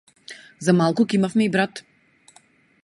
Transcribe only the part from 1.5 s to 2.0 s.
брат.